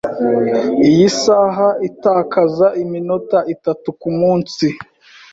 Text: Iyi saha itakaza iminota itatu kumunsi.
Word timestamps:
Iyi 0.89 1.05
saha 1.21 1.67
itakaza 1.89 2.67
iminota 2.83 3.37
itatu 3.53 3.87
kumunsi. 3.99 4.67